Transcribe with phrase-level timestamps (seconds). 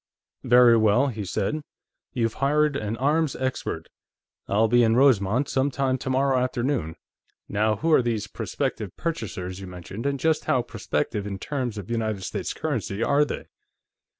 [0.43, 1.61] "Very well," he said.
[2.11, 3.87] "You've hired an arms expert.
[4.47, 6.95] I'll be in Rosemont some time tomorrow afternoon.
[7.47, 11.91] Now, who are these prospective purchasers you mentioned, and just how prospective, in terms of
[11.91, 13.45] United States currency, are they?"